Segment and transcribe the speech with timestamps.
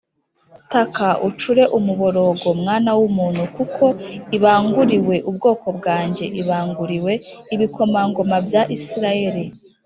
[0.71, 3.83] Taka ucure umuborogo mwana w’umuntu, kuko
[4.37, 7.13] ibanguriwe ubwoko bwanjye, ibanguriwe
[7.53, 9.43] ibikomangoma bya Isirayeli